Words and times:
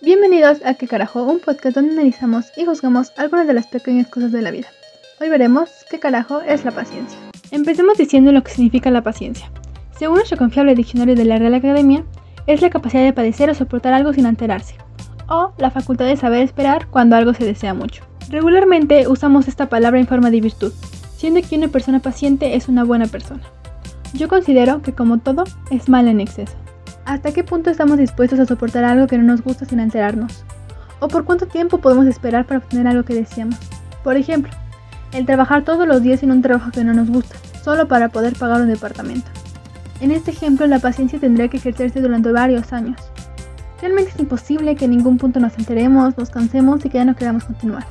Bienvenidos 0.00 0.58
a 0.64 0.74
¿Qué 0.74 0.86
carajo? 0.86 1.24
Un 1.24 1.40
podcast 1.40 1.74
donde 1.74 1.90
analizamos 1.90 2.52
y 2.56 2.64
juzgamos 2.64 3.12
algunas 3.16 3.48
de 3.48 3.52
las 3.52 3.66
pequeñas 3.66 4.06
cosas 4.06 4.30
de 4.30 4.42
la 4.42 4.52
vida. 4.52 4.68
Hoy 5.20 5.28
veremos 5.28 5.70
qué 5.90 5.98
carajo 5.98 6.40
es 6.40 6.64
la 6.64 6.70
paciencia. 6.70 7.18
Empecemos 7.50 7.98
diciendo 7.98 8.30
lo 8.30 8.44
que 8.44 8.52
significa 8.52 8.92
la 8.92 9.02
paciencia. 9.02 9.50
Según 9.98 10.18
nuestro 10.18 10.38
confiable 10.38 10.76
diccionario 10.76 11.16
de 11.16 11.24
la 11.24 11.38
Real 11.38 11.54
Academia, 11.54 12.04
es 12.46 12.62
la 12.62 12.70
capacidad 12.70 13.02
de 13.02 13.12
padecer 13.12 13.50
o 13.50 13.56
soportar 13.56 13.92
algo 13.92 14.12
sin 14.12 14.26
alterarse, 14.26 14.76
o 15.28 15.52
la 15.58 15.72
facultad 15.72 16.04
de 16.04 16.16
saber 16.16 16.42
esperar 16.42 16.86
cuando 16.86 17.16
algo 17.16 17.34
se 17.34 17.44
desea 17.44 17.74
mucho. 17.74 18.04
Regularmente 18.30 19.08
usamos 19.08 19.48
esta 19.48 19.68
palabra 19.68 19.98
en 19.98 20.06
forma 20.06 20.30
de 20.30 20.40
virtud, 20.40 20.72
siendo 21.16 21.42
que 21.42 21.56
una 21.56 21.68
persona 21.68 21.98
paciente 21.98 22.54
es 22.54 22.68
una 22.68 22.84
buena 22.84 23.08
persona. 23.08 23.42
Yo 24.14 24.28
considero 24.28 24.80
que 24.80 24.92
como 24.92 25.18
todo, 25.18 25.42
es 25.72 25.88
mal 25.88 26.06
en 26.06 26.20
exceso. 26.20 26.54
¿Hasta 27.08 27.32
qué 27.32 27.42
punto 27.42 27.70
estamos 27.70 27.96
dispuestos 27.96 28.38
a 28.38 28.44
soportar 28.44 28.84
algo 28.84 29.06
que 29.06 29.16
no 29.16 29.24
nos 29.24 29.42
gusta 29.42 29.64
sin 29.64 29.80
alterarnos? 29.80 30.44
¿O 31.00 31.08
por 31.08 31.24
cuánto 31.24 31.46
tiempo 31.46 31.78
podemos 31.78 32.06
esperar 32.06 32.44
para 32.44 32.58
obtener 32.58 32.86
algo 32.86 33.02
que 33.02 33.14
deseamos? 33.14 33.56
Por 34.04 34.18
ejemplo, 34.18 34.52
el 35.14 35.24
trabajar 35.24 35.64
todos 35.64 35.88
los 35.88 36.02
días 36.02 36.22
en 36.22 36.32
un 36.32 36.42
trabajo 36.42 36.70
que 36.70 36.84
no 36.84 36.92
nos 36.92 37.08
gusta, 37.08 37.34
solo 37.64 37.88
para 37.88 38.10
poder 38.10 38.34
pagar 38.34 38.60
un 38.60 38.68
departamento. 38.68 39.26
En 40.02 40.10
este 40.10 40.32
ejemplo, 40.32 40.66
la 40.66 40.80
paciencia 40.80 41.18
tendría 41.18 41.48
que 41.48 41.56
ejercerse 41.56 42.02
durante 42.02 42.30
varios 42.30 42.74
años. 42.74 43.00
Realmente 43.80 44.10
es 44.10 44.20
imposible 44.20 44.76
que 44.76 44.84
en 44.84 44.90
ningún 44.90 45.16
punto 45.16 45.40
nos 45.40 45.58
enteremos, 45.58 46.18
nos 46.18 46.28
cansemos 46.28 46.84
y 46.84 46.90
que 46.90 46.98
ya 46.98 47.06
no 47.06 47.16
queramos 47.16 47.44
continuar. 47.44 47.86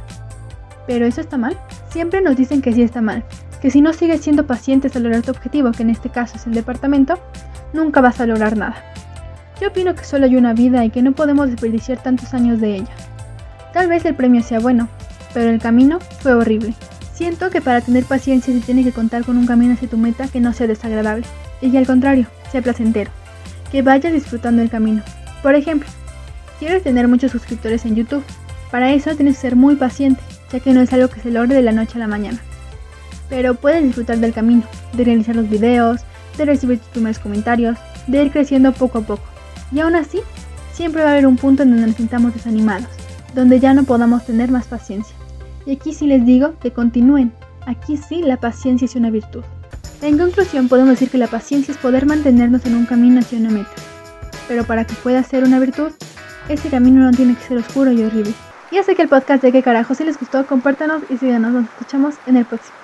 ¿Pero 0.85 1.07
eso 1.07 1.21
está 1.21 1.37
mal? 1.37 1.57
Siempre 1.89 2.21
nos 2.21 2.35
dicen 2.35 2.61
que 2.61 2.71
sí 2.71 2.83
está 2.83 3.01
mal, 3.01 3.25
que 3.63 3.71
si 3.71 3.81
no 3.81 3.93
sigues 3.93 4.21
siendo 4.21 4.45
pacientes 4.45 4.95
a 4.95 4.99
lograr 4.99 5.23
tu 5.23 5.31
objetivo, 5.31 5.71
que 5.71 5.81
en 5.81 5.89
este 5.89 6.11
caso 6.11 6.35
es 6.35 6.45
el 6.45 6.53
departamento, 6.53 7.17
nunca 7.73 7.99
vas 7.99 8.21
a 8.21 8.27
lograr 8.27 8.55
nada. 8.55 8.75
Yo 9.59 9.69
opino 9.69 9.95
que 9.95 10.05
solo 10.05 10.25
hay 10.25 10.35
una 10.35 10.53
vida 10.53 10.85
y 10.85 10.89
que 10.89 11.01
no 11.01 11.13
podemos 11.13 11.49
desperdiciar 11.49 12.01
tantos 12.01 12.33
años 12.33 12.59
de 12.59 12.75
ella. 12.75 12.95
Tal 13.73 13.87
vez 13.87 14.05
el 14.05 14.15
premio 14.15 14.43
sea 14.43 14.59
bueno, 14.59 14.87
pero 15.33 15.49
el 15.49 15.59
camino 15.59 15.99
fue 16.19 16.33
horrible. 16.33 16.73
Siento 17.13 17.49
que 17.49 17.61
para 17.61 17.81
tener 17.81 18.03
paciencia 18.03 18.53
se 18.53 18.59
tiene 18.59 18.83
que 18.83 18.91
contar 18.91 19.23
con 19.23 19.37
un 19.37 19.47
camino 19.47 19.73
hacia 19.73 19.89
tu 19.89 19.97
meta 19.97 20.27
que 20.27 20.39
no 20.39 20.53
sea 20.53 20.67
desagradable, 20.67 21.25
y 21.61 21.71
que 21.71 21.79
al 21.79 21.87
contrario, 21.87 22.27
sea 22.51 22.61
placentero, 22.61 23.09
que 23.71 23.81
vayas 23.81 24.13
disfrutando 24.13 24.61
el 24.61 24.69
camino. 24.69 25.01
Por 25.41 25.55
ejemplo, 25.55 25.89
quieres 26.59 26.83
tener 26.83 27.07
muchos 27.07 27.31
suscriptores 27.31 27.85
en 27.85 27.95
YouTube. 27.95 28.23
Para 28.69 28.93
eso 28.93 29.15
tienes 29.15 29.35
que 29.35 29.41
ser 29.41 29.55
muy 29.55 29.75
paciente, 29.75 30.21
ya 30.51 30.59
que 30.59 30.73
no 30.73 30.81
es 30.81 30.93
algo 30.93 31.07
que 31.07 31.21
se 31.21 31.31
logre 31.31 31.55
de 31.55 31.61
la 31.61 31.71
noche 31.71 31.93
a 31.95 31.99
la 31.99 32.07
mañana. 32.07 32.39
Pero 33.29 33.55
puedes 33.55 33.83
disfrutar 33.83 34.17
del 34.19 34.33
camino, 34.33 34.63
de 34.93 35.03
realizar 35.03 35.35
los 35.35 35.49
videos, 35.49 36.01
de 36.37 36.45
recibir 36.45 36.79
tus 36.79 36.89
primeros 36.89 37.19
comentarios, 37.19 37.77
de 38.05 38.23
ir 38.23 38.31
creciendo 38.31 38.71
poco 38.73 38.99
a 38.99 39.01
poco. 39.01 39.36
Y 39.71 39.79
aún 39.79 39.95
así, 39.95 40.19
siempre 40.73 41.03
va 41.03 41.09
a 41.09 41.11
haber 41.13 41.27
un 41.27 41.37
punto 41.37 41.63
en 41.63 41.71
donde 41.71 41.87
nos 41.87 41.95
sintamos 41.95 42.33
desanimados, 42.33 42.87
donde 43.33 43.59
ya 43.59 43.73
no 43.73 43.83
podamos 43.83 44.25
tener 44.25 44.51
más 44.51 44.67
paciencia. 44.67 45.15
Y 45.65 45.73
aquí 45.73 45.93
sí 45.93 46.07
les 46.07 46.25
digo 46.25 46.53
que 46.61 46.71
continúen. 46.71 47.33
Aquí 47.65 47.97
sí 47.97 48.21
la 48.21 48.37
paciencia 48.37 48.85
es 48.85 48.95
una 48.95 49.09
virtud. 49.09 49.43
En 50.01 50.17
conclusión, 50.17 50.69
podemos 50.69 50.91
decir 50.91 51.09
que 51.09 51.17
la 51.17 51.27
paciencia 51.27 51.71
es 51.71 51.77
poder 51.77 52.05
mantenernos 52.05 52.65
en 52.65 52.75
un 52.75 52.85
camino 52.85 53.19
hacia 53.19 53.39
una 53.39 53.49
meta. 53.49 53.71
Pero 54.47 54.63
para 54.63 54.85
que 54.85 54.93
pueda 54.95 55.23
ser 55.23 55.43
una 55.43 55.59
virtud, 55.59 55.91
ese 56.47 56.69
camino 56.69 57.01
no 57.01 57.11
tiene 57.11 57.35
que 57.35 57.43
ser 57.43 57.57
oscuro 57.57 57.91
y 57.91 58.03
horrible. 58.03 58.33
Ya 58.71 58.83
sé 58.83 58.95
que 58.95 59.01
el 59.01 59.09
podcast 59.09 59.41
de 59.41 59.51
qué 59.51 59.63
carajo, 59.63 59.95
si 59.95 60.03
les 60.03 60.19
gustó, 60.19 60.45
compártanos 60.45 61.01
y 61.09 61.17
síganos. 61.17 61.51
Nos 61.51 61.65
escuchamos 61.65 62.15
en 62.27 62.37
el 62.37 62.45
próximo. 62.45 62.75